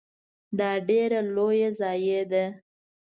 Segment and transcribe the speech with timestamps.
[0.57, 2.45] دا ډیره لوی ضایعه ده.